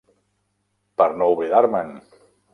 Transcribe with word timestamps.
Per 1.03 1.07
no 1.21 1.29
oblidar-me'n! 1.35 1.95